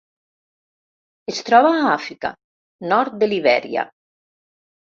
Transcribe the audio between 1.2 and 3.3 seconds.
Es troba a Àfrica: nord